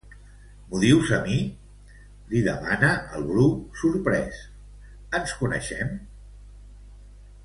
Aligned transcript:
M'ho 0.69 0.77
dius 0.83 1.09
a 1.17 1.19
mi? 1.27 1.35
—li 2.31 2.41
demana 2.47 2.89
el 3.19 3.27
Bru, 3.27 3.45
sorprès— 3.83 4.41
Ens 5.21 5.35
coneixem? 5.43 5.93